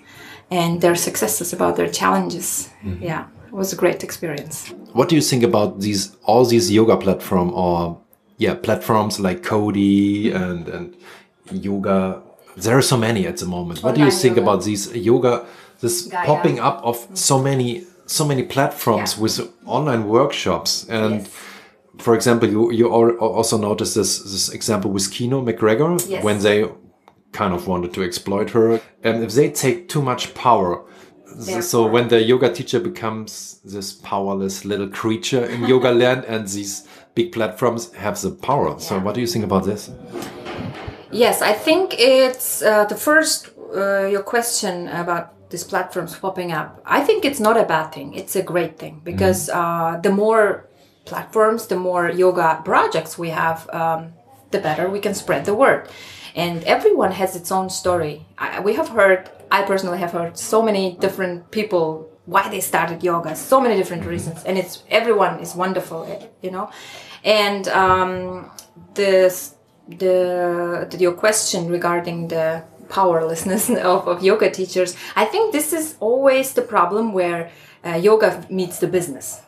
and 0.49 0.81
their 0.81 0.95
successes, 0.95 1.53
about 1.53 1.75
their 1.75 1.89
challenges. 1.89 2.69
Mm-hmm. 2.83 3.03
Yeah, 3.03 3.27
it 3.47 3.53
was 3.53 3.73
a 3.73 3.75
great 3.75 4.03
experience. 4.03 4.69
What 4.93 5.09
do 5.09 5.15
you 5.15 5.21
think 5.21 5.43
about 5.43 5.79
these 5.79 6.15
all 6.23 6.45
these 6.45 6.71
yoga 6.71 6.97
platform 6.97 7.53
or 7.53 7.99
yeah 8.37 8.55
platforms 8.55 9.19
like 9.19 9.43
Cody 9.43 10.31
and 10.31 10.67
and 10.67 10.95
yoga? 11.51 12.21
There 12.57 12.77
are 12.77 12.81
so 12.81 12.97
many 12.97 13.25
at 13.27 13.37
the 13.37 13.45
moment. 13.45 13.81
What 13.81 13.91
Online 13.91 14.09
do 14.09 14.13
you 14.13 14.21
think 14.21 14.35
yoga. 14.35 14.49
about 14.49 14.63
these 14.65 14.93
yoga? 14.95 15.45
This 15.79 16.07
Gaia. 16.07 16.25
popping 16.25 16.59
up 16.59 16.83
of 16.83 16.97
mm-hmm. 16.97 17.15
so 17.15 17.39
many 17.39 17.85
so 18.05 18.25
many 18.25 18.43
platforms 18.43 19.15
yeah. 19.15 19.21
with 19.21 19.53
online 19.65 20.07
workshops 20.07 20.85
and. 20.89 21.21
Yes 21.21 21.47
for 22.01 22.15
example, 22.15 22.49
you 22.49 22.71
you 22.71 22.89
also 22.89 23.57
noticed 23.57 23.95
this 23.95 24.19
this 24.19 24.49
example 24.49 24.91
with 24.91 25.11
Kino 25.11 25.41
MacGregor 25.41 25.97
yes. 26.07 26.23
when 26.23 26.39
they 26.39 26.65
kind 27.31 27.53
of 27.53 27.67
wanted 27.67 27.93
to 27.93 28.03
exploit 28.03 28.49
her. 28.51 28.81
And 29.03 29.23
if 29.23 29.33
they 29.33 29.49
take 29.49 29.89
too 29.89 30.01
much 30.01 30.33
power, 30.33 30.83
Therefore. 31.25 31.61
so 31.61 31.87
when 31.87 32.09
the 32.09 32.21
yoga 32.21 32.51
teacher 32.53 32.79
becomes 32.79 33.59
this 33.63 33.93
powerless 33.93 34.65
little 34.65 34.89
creature 34.89 35.45
in 35.45 35.63
yoga 35.63 35.91
land 36.01 36.25
and 36.25 36.47
these 36.47 36.87
big 37.15 37.31
platforms 37.31 37.93
have 37.93 38.19
the 38.21 38.31
power. 38.31 38.71
Yeah. 38.71 38.77
So 38.77 38.99
what 38.99 39.15
do 39.15 39.21
you 39.21 39.27
think 39.27 39.45
about 39.45 39.65
this? 39.65 39.91
Yes, 41.11 41.41
I 41.41 41.53
think 41.53 41.95
it's 41.99 42.61
uh, 42.61 42.85
the 42.85 42.95
first 42.95 43.49
uh, 43.75 44.05
your 44.05 44.23
question 44.23 44.87
about 44.89 45.49
these 45.49 45.63
platforms 45.63 46.15
popping 46.15 46.51
up. 46.51 46.81
I 46.85 47.01
think 47.01 47.25
it's 47.25 47.39
not 47.39 47.57
a 47.57 47.63
bad 47.63 47.91
thing. 47.91 48.13
It's 48.13 48.35
a 48.35 48.43
great 48.43 48.77
thing 48.79 49.01
because 49.03 49.49
mm. 49.49 49.55
uh, 49.55 49.99
the 49.99 50.11
more 50.11 50.69
platforms, 51.05 51.67
the 51.67 51.75
more 51.75 52.09
yoga 52.09 52.61
projects 52.63 53.17
we 53.17 53.29
have, 53.29 53.69
um, 53.73 54.13
the 54.51 54.59
better 54.59 54.89
we 54.89 54.99
can 54.99 55.13
spread 55.13 55.45
the 55.45 55.53
word 55.53 55.89
and 56.35 56.63
everyone 56.63 57.11
has 57.11 57.35
its 57.35 57.51
own 57.51 57.69
story. 57.69 58.25
I, 58.37 58.59
we 58.59 58.75
have 58.75 58.89
heard, 58.89 59.29
I 59.51 59.63
personally 59.63 59.99
have 59.99 60.11
heard 60.11 60.37
so 60.37 60.61
many 60.61 60.95
different 60.95 61.51
people 61.51 62.09
why 62.25 62.47
they 62.49 62.61
started 62.61 63.03
yoga, 63.03 63.35
so 63.35 63.59
many 63.59 63.75
different 63.75 64.05
reasons, 64.05 64.43
and 64.43 64.57
it's 64.57 64.83
everyone 64.89 65.39
is 65.39 65.55
wonderful, 65.55 66.31
you 66.41 66.51
know. 66.51 66.69
And 67.23 67.67
um, 67.67 68.51
the, 68.93 69.35
the 69.87 70.95
your 70.99 71.13
question 71.13 71.69
regarding 71.69 72.29
the 72.29 72.63
powerlessness 72.89 73.69
of, 73.69 74.07
of 74.07 74.23
yoga 74.23 74.49
teachers, 74.51 74.95
I 75.15 75.25
think 75.25 75.51
this 75.51 75.73
is 75.73 75.95
always 75.99 76.53
the 76.53 76.61
problem 76.61 77.11
where 77.11 77.51
uh, 77.85 77.95
yoga 77.95 78.45
meets 78.49 78.79
the 78.79 78.87
business. 78.87 79.41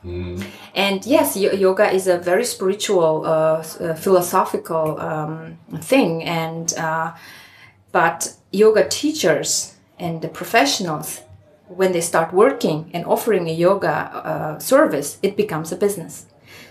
And 0.74 1.06
yes, 1.06 1.38
yoga 1.38 1.92
is 1.92 2.08
a 2.08 2.18
very 2.18 2.46
spiritual, 2.46 3.26
uh, 3.26 3.30
uh, 3.30 3.94
philosophical 3.96 5.00
um, 5.00 5.58
thing. 5.80 6.24
And 6.24 6.74
uh, 6.78 7.14
but 7.92 8.36
yoga 8.52 8.88
teachers 8.90 9.76
and 10.00 10.22
the 10.22 10.28
professionals, 10.28 11.22
when 11.68 11.92
they 11.92 12.02
start 12.02 12.34
working 12.34 12.90
and 12.94 13.06
offering 13.06 13.48
a 13.48 13.54
yoga 13.54 13.90
uh, 13.90 14.60
service, 14.60 15.20
it 15.22 15.38
becomes 15.38 15.72
a 15.72 15.76
business. 15.76 16.26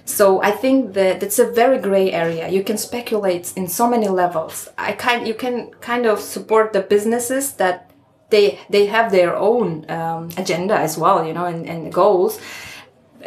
So 0.04 0.42
I 0.42 0.50
think 0.50 0.94
that 0.94 1.22
it's 1.22 1.38
a 1.38 1.50
very 1.50 1.78
gray 1.78 2.10
area. 2.10 2.48
You 2.48 2.64
can 2.64 2.76
speculate 2.76 3.52
in 3.54 3.68
so 3.68 3.88
many 3.88 4.08
levels. 4.08 4.68
I 4.76 4.92
kind 4.92 5.28
you 5.28 5.34
can 5.34 5.70
kind 5.80 6.06
of 6.06 6.18
support 6.18 6.72
the 6.72 6.80
businesses 6.80 7.52
that 7.54 7.91
they 8.34 8.46
they 8.74 8.84
have 8.96 9.06
their 9.18 9.32
own 9.50 9.66
um, 9.98 10.22
agenda 10.42 10.74
as 10.86 10.92
well, 11.02 11.18
you 11.26 11.32
know, 11.36 11.46
and, 11.52 11.62
and 11.72 11.80
goals. 11.92 12.32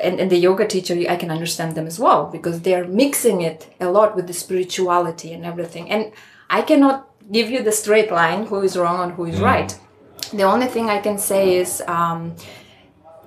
And, 0.06 0.20
and 0.22 0.30
the 0.30 0.38
yoga 0.48 0.66
teacher, 0.68 0.96
I 1.14 1.16
can 1.16 1.32
understand 1.38 1.72
them 1.78 1.88
as 1.88 1.98
well 2.06 2.22
because 2.36 2.58
they're 2.66 2.88
mixing 3.04 3.38
it 3.50 3.60
a 3.80 3.90
lot 3.98 4.10
with 4.18 4.26
the 4.28 4.34
spirituality 4.34 5.30
and 5.36 5.46
everything. 5.52 5.86
And 5.94 6.04
I 6.50 6.62
cannot 6.70 6.98
give 7.32 7.48
you 7.54 7.64
the 7.64 7.72
straight 7.72 8.12
line 8.12 8.42
who 8.50 8.58
is 8.68 8.74
wrong 8.82 9.00
and 9.06 9.12
who 9.18 9.24
is 9.32 9.40
right. 9.52 9.72
The 10.34 10.44
only 10.54 10.68
thing 10.68 10.90
I 10.90 11.00
can 11.08 11.18
say 11.18 11.44
is 11.64 11.82
um, 11.88 12.36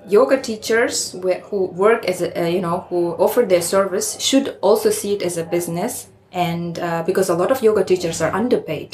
yoga 0.07 0.37
teachers 0.41 1.13
wh- 1.23 1.41
who 1.51 1.59
work 1.85 2.05
as 2.05 2.21
a, 2.23 2.29
uh, 2.39 2.47
you 2.47 2.61
know 2.61 2.79
who 2.89 3.01
offer 3.25 3.43
their 3.47 3.63
service 3.63 4.09
should 4.21 4.47
also 4.61 4.91
see 4.91 5.15
it 5.17 5.23
as 5.23 5.37
a 5.39 5.45
business 5.45 6.09
and 6.33 6.79
uh, 6.79 7.03
because 7.07 7.29
a 7.31 7.35
lot 7.35 7.51
of 7.51 7.63
yoga 7.63 7.83
teachers 7.85 8.21
are 8.21 8.33
underpaid 8.43 8.91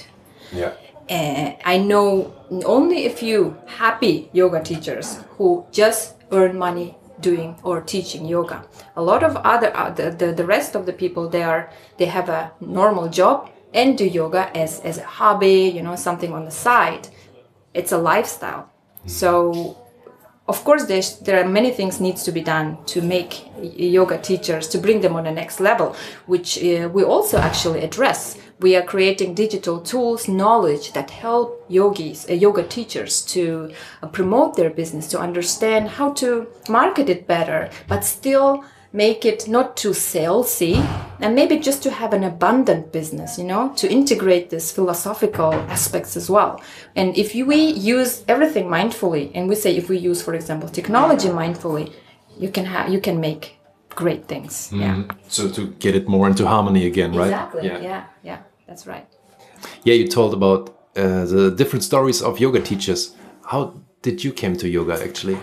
Yeah. 0.52 0.72
Uh, 1.10 1.52
I 1.64 1.78
know 1.78 2.34
only 2.64 3.06
a 3.06 3.10
few 3.10 3.56
happy 3.66 4.30
yoga 4.32 4.62
teachers 4.62 5.20
who 5.36 5.66
just 5.70 6.14
earn 6.32 6.58
money 6.58 6.96
doing 7.20 7.56
or 7.62 7.80
teaching 7.80 8.26
yoga. 8.26 8.64
A 8.96 9.02
lot 9.02 9.22
of 9.22 9.36
other 9.36 9.74
uh, 9.76 9.90
the, 9.90 10.10
the 10.10 10.32
the 10.32 10.46
rest 10.46 10.74
of 10.74 10.86
the 10.86 10.92
people 10.92 11.28
they 11.28 11.42
are 11.42 11.70
they 11.98 12.06
have 12.06 12.28
a 12.28 12.52
normal 12.60 13.08
job 13.08 13.50
and 13.72 13.98
do 13.98 14.06
yoga 14.06 14.56
as 14.56 14.80
as 14.80 14.98
a 14.98 15.04
hobby, 15.04 15.72
you 15.74 15.82
know, 15.82 15.96
something 15.96 16.32
on 16.32 16.44
the 16.44 16.50
side. 16.50 17.08
It's 17.74 17.92
a 17.92 17.98
lifestyle. 17.98 18.70
So 19.06 19.76
of 20.46 20.62
course 20.64 20.84
there's, 20.84 21.18
there 21.20 21.42
are 21.42 21.48
many 21.48 21.70
things 21.70 22.00
needs 22.00 22.22
to 22.24 22.32
be 22.32 22.40
done 22.40 22.84
to 22.84 23.00
make 23.00 23.46
yoga 23.62 24.18
teachers 24.18 24.68
to 24.68 24.78
bring 24.78 25.00
them 25.00 25.16
on 25.16 25.24
the 25.24 25.30
next 25.30 25.58
level 25.58 25.96
which 26.26 26.62
uh, 26.62 26.88
we 26.92 27.02
also 27.02 27.38
actually 27.38 27.82
address 27.82 28.36
we 28.64 28.74
are 28.74 28.82
creating 28.94 29.34
digital 29.34 29.78
tools 29.90 30.26
knowledge 30.26 30.86
that 30.94 31.10
help 31.10 31.48
yogis 31.68 32.20
uh, 32.30 32.32
yoga 32.32 32.62
teachers 32.76 33.20
to 33.34 33.70
uh, 34.02 34.06
promote 34.08 34.56
their 34.56 34.70
business 34.70 35.06
to 35.06 35.18
understand 35.18 35.82
how 35.98 36.08
to 36.20 36.46
market 36.68 37.10
it 37.14 37.26
better 37.26 37.60
but 37.88 38.00
still 38.16 38.64
make 38.94 39.24
it 39.30 39.48
not 39.48 39.76
too 39.76 39.90
salesy 39.90 40.74
and 41.20 41.34
maybe 41.34 41.58
just 41.58 41.82
to 41.82 41.90
have 41.90 42.12
an 42.14 42.24
abundant 42.24 42.90
business 42.90 43.36
you 43.40 43.46
know 43.52 43.64
to 43.80 43.86
integrate 43.98 44.48
this 44.48 44.72
philosophical 44.72 45.52
aspects 45.76 46.16
as 46.16 46.30
well. 46.30 46.52
And 46.96 47.08
if 47.18 47.34
we 47.34 47.60
use 47.96 48.24
everything 48.28 48.66
mindfully 48.76 49.24
and 49.34 49.48
we 49.50 49.56
say 49.56 49.76
if 49.76 49.88
we 49.90 49.98
use 49.98 50.22
for 50.22 50.34
example 50.34 50.68
technology 50.68 51.28
mindfully 51.28 51.92
you 52.38 52.48
can 52.56 52.64
have 52.64 52.88
you 52.94 53.00
can 53.00 53.20
make 53.20 53.44
great 54.02 54.22
things. 54.32 54.70
Yeah. 54.72 55.02
So 55.28 55.50
to 55.56 55.62
get 55.84 55.94
it 55.94 56.08
more 56.08 56.26
into 56.30 56.46
harmony 56.46 56.86
again, 56.86 57.10
right? 57.14 57.26
exactly. 57.26 57.66
Yeah. 57.66 58.04
yeah 58.22 58.38
that's 58.66 58.86
right 58.86 59.06
Yeah, 59.84 59.94
you 59.94 60.08
told 60.08 60.34
about 60.34 60.70
uh, 60.96 61.24
the 61.24 61.50
different 61.50 61.82
stories 61.82 62.22
of 62.22 62.38
yoga 62.38 62.60
teachers. 62.60 63.14
How 63.50 63.74
did 64.02 64.22
you 64.24 64.32
came 64.32 64.56
to 64.56 64.68
yoga 64.68 65.02
actually? 65.02 65.38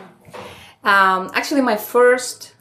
um, 0.83 1.29
actually 1.33 1.61
my 1.61 1.77
first 1.77 2.53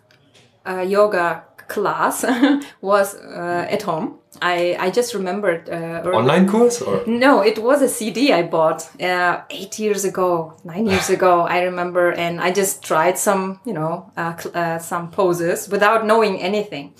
uh, 0.67 0.81
yoga 0.81 1.45
class 1.69 2.25
was 2.81 3.15
uh, 3.15 3.67
at 3.71 3.83
home 3.83 4.21
I, 4.41 4.77
I 4.79 4.91
just 4.91 5.15
remembered 5.15 5.69
uh, 5.69 6.03
Online 6.09 6.49
course 6.49 6.81
or? 6.81 7.05
No, 7.07 7.41
it 7.41 7.59
was 7.59 7.83
a 7.83 7.89
CD 7.89 8.33
I 8.33 8.43
bought 8.43 8.89
uh, 9.03 9.43
eight 9.51 9.79
years 9.79 10.05
ago, 10.05 10.55
nine 10.65 10.87
years 10.87 11.11
ago. 11.17 11.41
I 11.43 11.63
remember, 11.63 12.13
and 12.13 12.41
I 12.41 12.53
just 12.53 12.83
tried 12.83 13.19
some, 13.19 13.61
you 13.65 13.73
know, 13.73 14.11
uh, 14.17 14.35
uh, 14.55 14.79
some 14.79 15.11
poses 15.11 15.69
without 15.69 16.07
knowing 16.07 16.41
anything. 16.41 16.95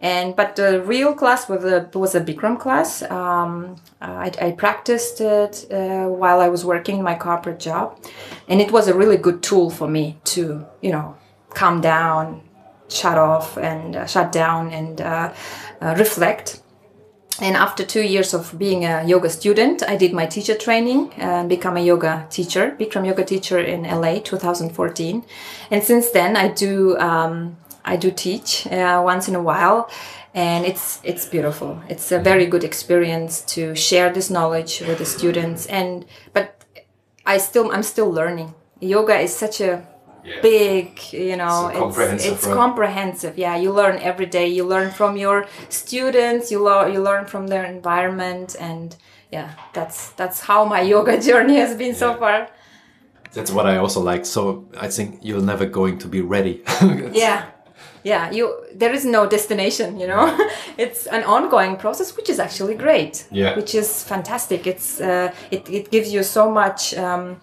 And 0.00 0.34
but 0.34 0.56
the 0.56 0.80
real 0.82 1.12
class 1.12 1.46
was 1.48 1.62
a 1.62 1.88
was 1.92 2.14
a 2.14 2.22
Bikram 2.22 2.58
class. 2.58 3.02
Um, 3.02 3.76
I, 4.00 4.32
I 4.40 4.50
practiced 4.52 5.20
it 5.20 5.66
uh, 5.70 6.06
while 6.06 6.40
I 6.40 6.48
was 6.48 6.64
working 6.64 6.98
in 6.98 7.04
my 7.04 7.14
corporate 7.14 7.60
job, 7.60 8.02
and 8.48 8.62
it 8.62 8.72
was 8.72 8.88
a 8.88 8.94
really 8.94 9.18
good 9.18 9.42
tool 9.42 9.68
for 9.68 9.86
me 9.86 10.18
to, 10.24 10.64
you 10.80 10.90
know, 10.90 11.18
calm 11.50 11.82
down, 11.82 12.40
shut 12.88 13.18
off, 13.18 13.58
and 13.58 13.94
uh, 13.94 14.06
shut 14.06 14.32
down, 14.32 14.72
and 14.72 15.02
uh, 15.02 15.34
uh, 15.82 15.94
reflect. 15.98 16.62
And 17.42 17.56
after 17.56 17.84
two 17.84 18.02
years 18.02 18.34
of 18.34 18.58
being 18.58 18.84
a 18.84 19.04
yoga 19.04 19.30
student, 19.30 19.82
I 19.82 19.96
did 19.96 20.12
my 20.12 20.26
teacher 20.26 20.54
training 20.54 21.12
and 21.14 21.48
become 21.48 21.76
a 21.76 21.80
yoga 21.80 22.26
teacher, 22.30 22.76
Bikram 22.78 23.06
yoga 23.06 23.24
teacher 23.24 23.58
in 23.58 23.84
LA, 23.84 24.18
2014. 24.18 25.24
And 25.70 25.82
since 25.82 26.10
then, 26.10 26.36
I 26.36 26.48
do 26.48 26.98
um, 26.98 27.56
I 27.92 27.96
do 27.96 28.10
teach 28.10 28.66
uh, 28.68 29.02
once 29.12 29.28
in 29.30 29.34
a 29.34 29.42
while, 29.50 29.90
and 30.32 30.64
it's 30.70 31.00
it's 31.02 31.26
beautiful. 31.26 31.70
It's 31.88 32.12
a 32.12 32.20
very 32.30 32.46
good 32.46 32.64
experience 32.64 33.32
to 33.54 33.74
share 33.74 34.08
this 34.12 34.28
knowledge 34.30 34.72
with 34.86 34.98
the 34.98 35.04
students. 35.16 35.66
And 35.66 36.06
but 36.36 36.46
I 37.26 37.38
still 37.38 37.66
I'm 37.74 37.82
still 37.82 38.10
learning. 38.20 38.54
Yoga 38.80 39.16
is 39.26 39.32
such 39.44 39.60
a 39.60 39.72
big 40.42 40.88
you 41.12 41.36
know 41.42 41.68
It's 41.68 41.78
comprehensive, 41.78 42.32
it's 42.32 42.46
right? 42.46 42.54
comprehensive 42.62 43.34
yeah 43.38 43.56
you 43.56 43.72
learn 43.72 43.96
every 44.10 44.26
day 44.26 44.46
you 44.58 44.64
learn 44.74 44.90
from 44.90 45.16
your 45.16 45.46
students 45.70 46.50
you 46.52 46.58
learn 46.62 46.92
you 46.92 47.00
learn 47.02 47.24
from 47.32 47.46
their 47.52 47.64
environment 47.64 48.54
and 48.60 48.96
yeah 49.32 49.48
that's 49.72 50.10
that's 50.20 50.38
how 50.40 50.60
my 50.66 50.80
yoga 50.94 51.16
journey 51.28 51.56
has 51.56 51.74
been 51.82 51.94
so 51.94 52.08
far 52.22 52.48
That's 53.32 53.52
what 53.56 53.66
I 53.66 53.76
also 53.78 54.00
like. 54.12 54.24
So 54.26 54.42
I 54.86 54.88
think 54.96 55.08
you're 55.22 55.46
never 55.52 55.66
going 55.80 55.98
to 56.02 56.08
be 56.08 56.20
ready. 56.20 56.54
yeah 57.24 57.38
yeah 58.04 58.30
you 58.30 58.44
there 58.80 58.94
is 58.94 59.04
no 59.04 59.26
destination 59.26 59.98
you 60.00 60.06
know 60.06 60.24
it's 60.78 61.06
an 61.06 61.22
ongoing 61.24 61.76
process 61.76 62.16
which 62.16 62.28
is 62.30 62.38
actually 62.38 62.74
great 62.74 63.26
Yeah. 63.30 63.56
which 63.56 63.74
is 63.74 64.02
fantastic 64.04 64.66
it's 64.66 65.00
uh, 65.00 65.30
it, 65.50 65.68
it 65.68 65.90
gives 65.90 66.12
you 66.12 66.22
so 66.22 66.50
much 66.50 66.94
um, 66.94 67.40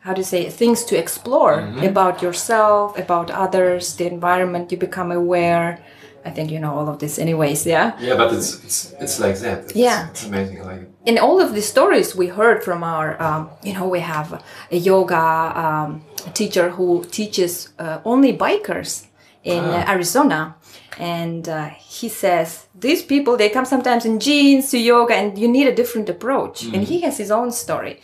how 0.00 0.12
do 0.14 0.20
you 0.20 0.24
say 0.34 0.50
things 0.50 0.84
to 0.84 0.94
explore 0.96 1.56
Mm-hmm. 1.60 1.86
about 1.92 2.22
yourself 2.22 2.98
about 2.98 3.30
others 3.30 3.94
the 3.96 4.06
environment 4.06 4.72
you 4.72 4.78
become 4.78 5.10
aware 5.12 5.78
i 6.24 6.30
think 6.30 6.50
you 6.50 6.58
know 6.60 6.72
all 6.78 6.88
of 6.88 6.98
this 6.98 7.18
anyways 7.18 7.66
yeah 7.66 7.92
Yeah, 8.00 8.16
but 8.16 8.32
it's 8.32 8.50
it's, 8.66 8.78
it's 9.04 9.16
like 9.24 9.36
that. 9.46 9.58
It's, 9.64 9.76
Yeah. 9.76 10.08
it's 10.10 10.24
amazing. 10.26 10.60
Like 10.70 10.82
in 11.10 11.18
all 11.18 11.40
of 11.40 11.50
the 11.54 11.62
stories 11.62 12.14
we 12.14 12.26
heard 12.28 12.58
from 12.62 12.82
our, 12.84 13.08
um, 13.26 13.42
you 13.66 13.72
know, 13.76 13.86
we 13.96 14.00
have 14.00 14.28
a 14.70 14.76
yoga 14.76 15.24
um, 15.64 16.02
teacher 16.34 16.66
who 16.76 17.04
teaches 17.10 17.52
uh, 17.78 17.98
only 18.04 18.32
bikers 18.36 19.06
in 19.44 19.64
uh, 19.64 19.84
Arizona. 19.88 20.56
And 20.98 21.48
uh, 21.48 21.68
he 21.68 22.08
says, 22.08 22.66
these 22.74 23.02
people, 23.02 23.36
they 23.36 23.48
come 23.48 23.64
sometimes 23.64 24.04
in 24.04 24.20
jeans 24.20 24.70
to 24.70 24.78
yoga 24.78 25.14
and 25.14 25.38
you 25.38 25.48
need 25.48 25.66
a 25.66 25.74
different 25.74 26.08
approach. 26.08 26.64
And 26.64 26.84
he 26.84 27.00
has 27.00 27.16
his 27.16 27.30
own 27.30 27.52
story. 27.52 28.00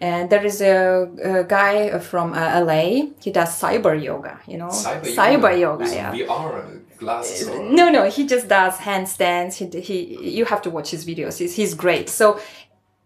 And 0.00 0.30
there 0.30 0.44
is 0.44 0.60
a, 0.60 1.08
a 1.22 1.44
guy 1.44 1.98
from 1.98 2.32
uh, 2.32 2.64
LA, 2.64 3.08
he 3.20 3.32
does 3.32 3.60
cyber 3.60 4.00
yoga, 4.00 4.40
you 4.46 4.56
know, 4.56 4.68
Cyber 4.68 5.58
yoga, 5.58 5.84
with 5.84 5.92
yeah. 5.92 6.12
VR 6.12 6.80
glasses. 6.98 7.48
Or... 7.48 7.64
No, 7.64 7.90
no, 7.90 8.08
he 8.08 8.24
just 8.24 8.46
does 8.46 8.76
handstands. 8.76 9.54
He, 9.54 9.80
he, 9.80 10.30
you 10.36 10.44
have 10.44 10.62
to 10.62 10.70
watch 10.70 10.90
his 10.90 11.04
videos. 11.04 11.38
He's, 11.38 11.56
he's 11.56 11.74
great. 11.74 12.08
So 12.08 12.40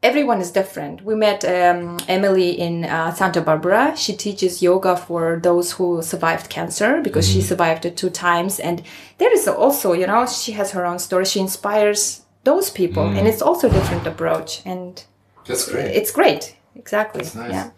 everyone 0.03 0.41
is 0.41 0.51
different. 0.51 1.05
We 1.05 1.15
met 1.15 1.45
um, 1.45 1.99
Emily 2.09 2.51
in 2.51 2.85
uh, 2.85 3.15
Santa 3.15 3.41
Barbara. 3.41 3.97
She 3.97 4.15
teaches 4.15 4.63
yoga 4.63 4.97
for 4.97 5.39
those 5.43 5.73
who 5.73 6.03
survived 6.03 6.51
cancer 6.51 7.01
because 7.01 7.29
she 7.29 7.41
survived 7.41 7.85
it 7.87 7.97
two 7.97 8.11
times. 8.11 8.59
And 8.59 8.83
there 9.19 9.33
is 9.33 9.47
also, 9.47 9.93
you 9.93 10.07
know, 10.07 10.27
she 10.27 10.53
has 10.53 10.73
her 10.73 10.85
own 10.85 10.99
story. 10.99 11.25
She 11.25 11.41
inspires 11.41 12.23
those 12.45 12.71
people, 12.71 13.07
and 13.07 13.29
it's 13.29 13.41
also 13.41 13.69
a 13.69 13.73
different 13.73 14.07
approach. 14.07 14.63
And 14.67 15.03
That's 15.47 15.71
great. 15.71 15.95
it's 15.95 16.11
great. 16.11 16.57
Exactly. 16.75 17.23
nice. 17.23 17.53
Yeah. 17.53 17.71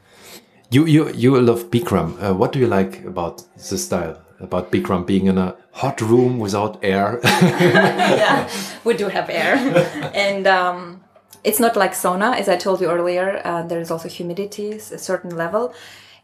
You 0.71 0.87
you 0.87 1.12
you 1.12 1.40
love 1.40 1.71
Bikram. 1.71 2.16
Uh, 2.21 2.35
what 2.35 2.52
do 2.52 2.59
you 2.59 2.66
like 2.66 3.04
about 3.04 3.45
the 3.69 3.76
style? 3.78 4.16
About 4.40 4.73
Bikram 4.73 5.07
being 5.07 5.26
in 5.26 5.38
a 5.38 5.54
hot 5.73 6.00
room 6.00 6.38
without 6.38 6.78
air? 6.83 7.21
yeah, 7.25 8.49
we 8.83 8.95
do 8.95 9.09
have 9.09 9.31
air, 9.31 9.54
and 10.14 10.47
um, 10.47 11.03
it's 11.45 11.61
not 11.61 11.77
like 11.77 11.93
sauna, 11.93 12.37
as 12.37 12.49
I 12.49 12.57
told 12.57 12.81
you 12.81 12.91
earlier. 12.91 13.41
Uh, 13.45 13.63
there 13.63 13.81
is 13.81 13.91
also 13.91 14.09
humidity, 14.09 14.73
a 14.73 14.99
certain 14.99 15.37
level. 15.37 15.75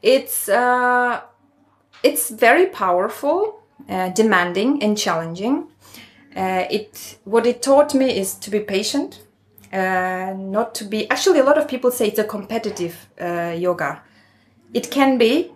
It's 0.03 0.49
uh, 0.49 1.21
it's 2.03 2.31
very 2.31 2.67
powerful, 2.67 3.61
uh, 3.89 4.09
demanding, 4.09 4.83
and 4.83 4.97
challenging. 4.97 5.69
Uh, 6.35 6.65
it 6.71 7.19
what 7.25 7.47
it 7.47 7.63
taught 7.63 7.95
me 7.95 8.19
is 8.19 8.35
to 8.35 8.51
be 8.51 8.61
patient, 8.61 9.23
uh, 9.73 10.35
not 10.37 10.75
to 10.77 10.85
be. 10.85 11.09
Actually, 11.11 11.41
a 11.41 11.45
lot 11.45 11.59
of 11.59 11.69
people 11.69 11.91
say 11.91 12.09
it's 12.09 12.19
a 12.19 12.25
competitive 12.25 13.09
yoga. 13.19 14.03
It 14.73 14.91
can 14.91 15.19
be 15.19 15.53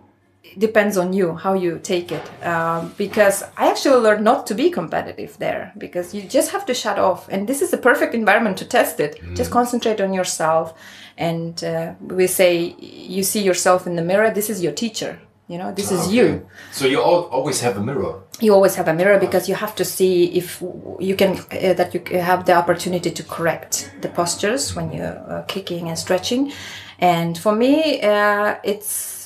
depends 0.57 0.97
on 0.97 1.13
you 1.13 1.35
how 1.35 1.53
you 1.53 1.79
take 1.79 2.11
it. 2.11 2.25
Um, 2.45 2.93
because 2.97 3.43
i 3.57 3.69
actually 3.69 4.01
learned 4.01 4.23
not 4.23 4.47
to 4.47 4.53
be 4.55 4.69
competitive 4.69 5.37
there 5.37 5.71
because 5.77 6.13
you 6.13 6.21
just 6.21 6.51
have 6.51 6.65
to 6.65 6.73
shut 6.73 6.97
off. 6.99 7.27
And 7.29 7.47
this 7.47 7.61
is 7.61 7.73
a 7.73 7.77
perfect 7.77 8.13
environment 8.13 8.57
to 8.57 8.65
test 8.65 8.99
it. 8.99 9.19
Just 9.35 9.51
concentrate 9.51 9.99
on 10.01 10.13
yourself. 10.13 10.73
And 11.17 11.63
uh, 11.63 11.93
we 12.01 12.27
say 12.27 12.75
you 12.79 13.23
see 13.23 13.41
yourself 13.41 13.87
in 13.87 13.95
the 13.95 14.03
mirror 14.03 14.31
this 14.31 14.49
is 14.49 14.61
your 14.61 14.73
teacher. 14.73 15.19
You 15.47 15.59
know 15.59 15.71
this 15.71 15.91
is 15.91 16.11
you. 16.11 16.47
So 16.71 16.87
you 16.87 16.99
al- 16.99 17.29
always 17.31 17.61
have 17.61 17.77
a 17.77 17.83
mirror. 17.83 18.13
you 18.41 18.51
always 18.53 18.75
have 18.75 18.87
a 18.89 18.93
mirror 18.93 19.19
because 19.19 19.47
you 19.47 19.55
have 19.55 19.75
to 19.75 19.85
see 19.85 20.25
if 20.41 20.61
you 20.99 21.15
can 21.15 21.31
uh, 21.37 21.73
that 21.79 21.93
you 21.93 22.01
have 22.19 22.45
the 22.45 22.53
opportunity 22.53 23.11
to 23.11 23.23
correct 23.23 23.91
the 24.01 24.09
postures 24.09 24.75
when 24.75 24.91
you're 24.91 25.19
uh, 25.29 25.43
kicking 25.47 25.87
and 25.87 25.97
stretching. 25.99 26.51
And 26.99 27.37
for 27.37 27.53
me 27.55 28.01
uh, 28.01 28.55
it's 28.63 29.24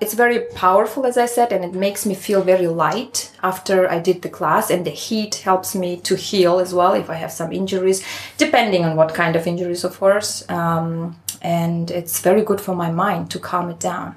it's 0.00 0.14
very 0.14 0.40
powerful 0.54 1.04
as 1.06 1.16
i 1.18 1.26
said 1.26 1.52
and 1.52 1.64
it 1.64 1.74
makes 1.74 2.06
me 2.06 2.14
feel 2.14 2.42
very 2.42 2.66
light 2.68 3.32
after 3.42 3.88
i 3.90 3.98
did 3.98 4.22
the 4.22 4.28
class 4.28 4.70
and 4.70 4.84
the 4.84 4.90
heat 4.90 5.34
helps 5.36 5.74
me 5.74 5.96
to 6.08 6.14
heal 6.16 6.58
as 6.60 6.72
well 6.72 6.92
if 6.94 7.08
i 7.10 7.14
have 7.14 7.32
some 7.32 7.52
injuries 7.52 8.02
depending 8.36 8.84
on 8.84 8.96
what 8.96 9.12
kind 9.14 9.34
of 9.36 9.46
injuries 9.46 9.84
of 9.84 9.98
course 9.98 10.48
um, 10.50 11.16
and 11.42 11.90
it's 11.90 12.20
very 12.20 12.42
good 12.42 12.60
for 12.60 12.74
my 12.74 12.90
mind 12.90 13.30
to 13.30 13.38
calm 13.38 13.70
it 13.70 13.80
down 13.80 14.14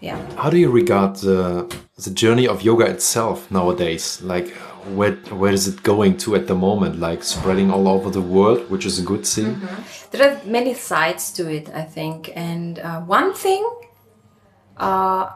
yeah 0.00 0.18
How 0.36 0.50
do 0.50 0.58
you 0.58 0.68
regard 0.70 1.16
the, 1.16 1.42
the 2.04 2.10
journey 2.10 2.48
of 2.48 2.62
yoga 2.62 2.86
itself 2.86 3.48
nowadays? 3.52 4.20
Like, 4.20 4.48
where 4.98 5.12
where 5.40 5.52
is 5.52 5.68
it 5.68 5.80
going 5.84 6.16
to 6.24 6.34
at 6.34 6.46
the 6.48 6.54
moment? 6.56 6.98
Like 6.98 7.22
spreading 7.22 7.70
all 7.70 7.86
over 7.86 8.10
the 8.10 8.20
world, 8.20 8.68
which 8.68 8.84
is 8.84 8.98
a 8.98 9.04
good 9.04 9.24
thing. 9.24 9.60
there 10.10 10.22
are 10.28 10.36
many 10.44 10.74
sides 10.74 11.32
to 11.36 11.42
it 11.56 11.66
i 11.82 11.82
think 11.96 12.30
and 12.34 12.78
uh, 12.78 13.00
one 13.18 13.32
thing 13.44 13.62
uh, 14.76 15.30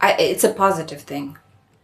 I, 0.00 0.12
it's 0.18 0.44
a 0.44 0.52
positive 0.52 1.02
thing. 1.02 1.38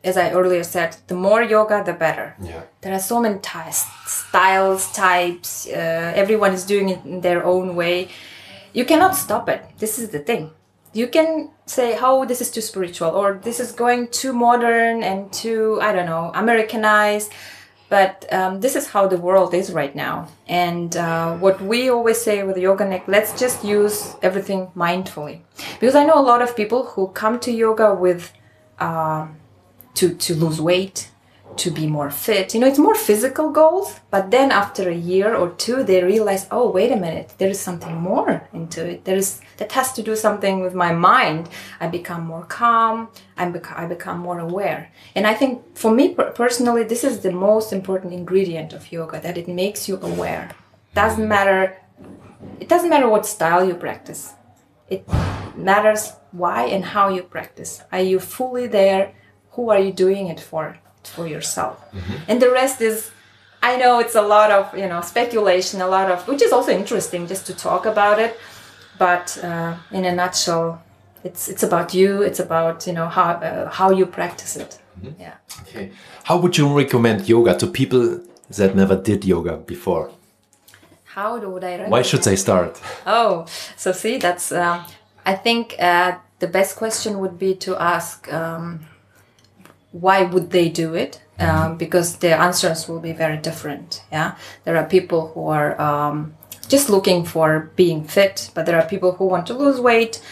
As 0.05 0.19
i 0.19 0.31
earlier 0.33 0.63
said 0.65 0.97
the 1.07 1.15
more 1.15 1.43
yoga 1.43 1.83
the 1.85 1.95
better. 1.95 2.37
Yeah. 2.43 2.63
there 2.83 2.93
are 2.93 3.01
so 3.01 3.21
many 3.21 3.39
ty- 3.39 3.71
styles 3.71 4.93
types 4.93 5.67
uh, 5.67 6.13
everyone 6.15 6.53
is 6.53 6.65
doing 6.67 6.91
it 6.91 7.05
in 7.07 7.23
their 7.23 7.43
own 7.45 7.75
way. 7.75 8.09
You 8.75 8.85
cannot 8.85 9.15
stop 9.17 9.49
it. 9.49 9.65
This 9.79 9.99
is 9.99 10.11
the 10.11 10.19
thing. 10.19 10.51
You 10.93 11.09
can 11.09 11.51
say 11.67 11.95
how 11.95 12.25
this 12.25 12.41
is 12.41 12.51
too 12.51 12.61
spiritual 12.61 13.09
or 13.11 13.41
this 13.43 13.59
is 13.59 13.73
going 13.73 14.09
too 14.09 14.33
modern 14.33 15.03
and 15.03 15.33
too 15.33 15.79
i 15.81 15.93
don't 15.93 16.05
know 16.07 16.31
americanized 16.35 17.33
but 17.95 18.27
um, 18.33 18.61
this 18.61 18.75
is 18.75 18.89
how 18.89 19.07
the 19.07 19.17
world 19.17 19.55
is 19.55 19.71
right 19.71 19.95
now. 19.95 20.27
And 20.49 20.97
uh, 20.97 21.37
what 21.37 21.61
we 21.61 21.91
always 21.91 22.21
say 22.21 22.43
with 22.43 22.57
Yoga 22.57 22.85
Nect 22.85 23.09
let's 23.09 23.39
just 23.39 23.65
use 23.65 24.17
everything 24.21 24.61
mindfully. 24.85 25.37
Because 25.79 25.95
i 25.95 26.05
know 26.09 26.19
a 26.25 26.27
lot 26.33 26.43
of 26.43 26.57
people 26.57 26.81
who 26.91 27.03
come 27.23 27.39
to 27.47 27.51
yoga 27.53 27.89
with 27.95 28.33
um, 28.87 29.37
to 29.99 30.05
to 30.27 30.35
lose 30.35 30.61
weight 30.61 30.99
to 31.57 31.71
be 31.71 31.87
more 31.87 32.11
fit. 32.11 32.55
You 32.55 32.61
know 32.61 32.67
it's 32.67 32.79
more 32.79 32.95
physical 32.95 33.51
goals 33.51 34.01
but 34.11 34.31
then 34.31 34.51
after 34.51 34.89
a 34.89 34.95
year 34.95 35.35
or 35.35 35.51
two 35.51 35.83
they 35.83 36.03
realize 36.03 36.47
oh 36.51 36.71
wait 36.71 36.93
a 36.93 36.97
minute 36.97 37.35
there 37.39 37.49
is 37.49 37.61
something 37.61 37.95
more 37.97 38.49
into 38.53 38.85
it. 38.85 39.05
There 39.05 39.17
is 39.17 39.41
that 39.59 39.73
has 39.73 39.93
to 39.95 40.03
do 40.03 40.17
something 40.17 40.61
with 40.61 40.75
my 40.75 40.93
mind. 40.93 41.49
I 41.81 41.87
become 41.89 42.25
more 42.27 42.45
calm. 42.45 43.09
I, 43.37 43.49
bec- 43.49 43.79
I 43.79 43.87
become 43.87 44.19
more 44.19 44.39
aware. 44.39 44.91
And 45.15 45.27
i 45.27 45.35
think 45.35 45.77
for 45.77 45.91
me 45.91 46.15
per- 46.15 46.31
personally 46.33 46.85
this 46.85 47.05
is 47.05 47.21
the 47.21 47.33
most 47.33 47.73
important 47.73 48.13
ingredient 48.13 48.73
of 48.73 48.91
yoga 48.93 49.21
that 49.21 49.39
it 49.39 49.49
makes 49.49 49.89
you 49.89 49.97
aware. 50.01 50.51
Doesn't 50.95 51.29
matter 51.29 51.77
it 52.61 52.69
doesn't 52.69 52.91
matter 52.91 53.09
what 53.09 53.27
style 53.27 53.65
you 53.65 53.75
practice. 53.75 54.33
It 54.89 55.09
matters 55.57 56.13
why 56.33 56.65
and 56.67 56.85
how 56.85 57.09
you 57.09 57.23
practice. 57.23 57.83
Are 57.93 58.01
you 58.01 58.19
fully 58.21 58.67
there? 58.67 59.15
Who 59.53 59.71
are 59.71 59.79
you 59.79 59.93
doing 59.93 60.27
it 60.27 60.41
for 60.41 60.79
for 61.07 61.27
yourself 61.27 61.77
and 62.29 62.41
the 62.41 62.51
rest 62.51 62.81
is 62.81 63.11
i 63.63 63.77
know 63.77 63.99
it's 63.99 64.15
a 64.15 64.23
lot 64.23 64.51
of 64.51 64.77
you 64.77 64.89
know 64.89 65.01
speculation 65.01 65.81
a 65.81 65.87
lot 65.87 66.11
of 66.11 66.27
which 66.29 66.43
is 66.43 66.53
also 66.53 66.71
interesting 66.73 67.27
just 67.27 67.47
to 67.47 67.55
talk 67.55 67.87
about 67.87 68.19
it 68.19 68.39
but 68.99 69.39
uh, 69.43 69.75
in 69.91 70.05
a 70.05 70.13
nutshell 70.15 70.83
it's 71.25 71.49
it's 71.49 71.63
about 71.63 71.95
you 71.95 72.23
it's 72.23 72.41
about 72.41 72.87
you 72.87 72.93
know 72.93 73.09
how 73.09 73.33
uh, 73.33 73.71
how 73.71 73.91
you 73.91 74.07
practice 74.07 74.57
it 74.57 74.79
yeah 75.19 75.35
Okay. 75.63 75.91
How 76.25 76.39
would 76.39 76.57
you 76.59 76.67
recommend 76.77 77.29
yoga 77.29 77.57
to 77.59 77.67
people 77.67 78.21
that 78.51 78.75
never 78.75 78.97
did 78.97 79.25
yoga 79.25 79.57
before? 79.57 80.11
how 81.05 81.39
do 81.39 81.49
would 81.49 81.63
i 81.63 81.89
Why 81.89 82.03
should 82.03 82.25
they 82.25 82.37
start? 82.37 82.81
Oh, 83.07 83.47
so 83.77 83.93
see, 83.93 84.19
that's. 84.19 84.51
Um, 84.51 84.85
I 85.25 85.35
think 85.35 85.77
uh, 85.79 86.19
the 86.41 86.49
best 86.49 86.77
question 86.77 87.21
would 87.21 87.39
be 87.39 87.55
to 87.67 87.77
ask 87.77 88.33
um, 88.33 88.81
why 89.95 90.23
would 90.25 90.51
they 90.51 90.69
do 90.69 90.95
it? 90.95 91.21
Um, 91.39 91.77
because 91.77 92.17
the 92.17 92.37
answers 92.37 92.89
will 92.89 93.01
be 93.01 93.13
very 93.13 93.37
different. 93.37 94.03
Yeah, 94.13 94.37
there 94.65 94.77
are 94.77 94.85
people 94.85 95.33
who 95.35 95.49
are 95.49 95.81
um, 95.81 96.37
just 96.69 96.89
looking 96.89 97.25
for 97.25 97.73
being 97.77 98.05
fit, 98.05 98.51
but 98.55 98.67
there 98.67 98.77
are 98.81 98.87
people 98.87 99.13
who 99.13 99.27
want 99.27 99.47
to 99.49 99.55
lose 99.55 99.81
weight, 99.81 100.23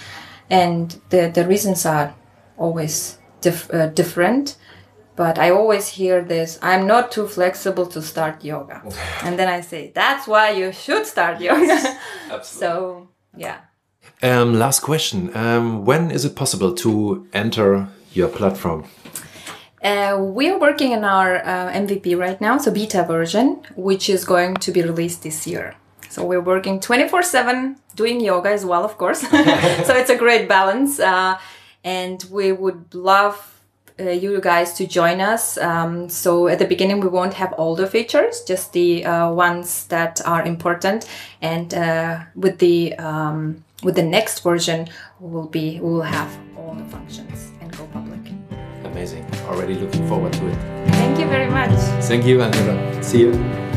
and 0.51 1.01
the 1.11 1.31
the 1.33 1.45
reasons 1.47 1.87
are 1.87 2.15
always 2.57 3.19
dif- 3.41 3.73
uh, 3.73 3.87
different. 3.89 4.57
But 5.15 5.39
I 5.39 5.51
always 5.51 5.89
hear 5.89 6.23
this 6.23 6.59
I'm 6.63 6.87
not 6.87 7.13
too 7.13 7.29
flexible 7.29 7.87
to 7.87 8.01
start 8.01 8.45
yoga. 8.45 8.83
and 9.23 9.39
then 9.39 9.49
I 9.49 9.61
say, 9.61 9.93
that's 9.95 10.27
why 10.27 10.51
you 10.51 10.73
should 10.73 11.07
start 11.07 11.41
yoga. 11.41 11.99
so, 12.43 13.09
yeah. 13.37 13.59
Um, 14.23 14.55
last 14.55 14.81
question. 14.81 15.31
Um, 15.37 15.85
when 15.85 16.11
is 16.11 16.25
it 16.25 16.35
possible 16.35 16.75
to 16.77 17.27
enter 17.35 17.89
your 18.13 18.29
platform? 18.29 18.85
Uh, 19.83 20.17
we 20.21 20.49
are 20.49 20.59
working 20.59 20.93
on 20.93 21.05
our 21.05 21.37
uh, 21.45 21.73
MVP 21.73 22.17
right 22.17 22.41
now, 22.41 22.57
so 22.57 22.71
beta 22.71 23.03
version, 23.03 23.61
which 23.75 24.09
is 24.09 24.25
going 24.25 24.55
to 24.55 24.71
be 24.71 24.81
released 24.83 25.25
this 25.25 25.45
year. 25.47 25.75
So 26.09 26.25
we're 26.25 26.41
working 26.41 26.79
24 26.79 27.23
7, 27.25 27.77
doing 27.97 28.21
yoga 28.21 28.51
as 28.51 28.65
well, 28.65 28.85
of 28.85 28.97
course. 28.97 29.21
so 29.31 29.95
it's 29.97 30.11
a 30.11 30.17
great 30.17 30.49
balance. 30.49 31.01
Uh, 31.01 31.39
and 31.83 32.25
we 32.31 32.53
would 32.53 32.95
love 32.95 33.61
uh, 33.99 34.11
you 34.11 34.41
guys 34.41 34.75
to 34.75 34.87
join 34.87 35.21
us. 35.21 35.59
Um, 35.59 36.09
so 36.09 36.47
at 36.47 36.61
the 36.61 36.67
beginning, 36.67 37.01
we 37.01 37.09
won't 37.09 37.35
have 37.35 37.53
all 37.55 37.75
the 37.75 37.89
features, 37.89 38.43
just 38.43 38.73
the 38.73 39.05
uh, 39.05 39.33
ones 39.33 39.87
that 39.89 40.21
are 40.25 40.45
important. 40.45 41.09
And 41.41 41.73
with 42.37 42.59
the 42.61 42.95
um, 42.99 43.65
with 43.83 43.97
the 43.97 44.05
next 44.05 44.45
version, 44.45 44.89
we 45.19 45.31
will 45.31 45.49
be 45.49 45.81
we 45.81 45.91
will 45.91 46.03
have 46.03 46.31
all 46.57 46.75
the 46.75 46.85
functions 46.85 47.51
and 47.61 47.77
go. 47.77 48.02
Amazing. 48.93 49.25
Already 49.47 49.75
looking 49.75 50.07
forward 50.07 50.35
to 50.35 50.47
it. 50.49 50.57
Thank 50.93 51.19
you 51.19 51.27
very 51.27 51.51
much. 51.51 51.71
Thank 52.05 52.27
you, 52.27 52.43
Angela. 52.43 53.03
See 53.03 53.21
you. 53.21 53.72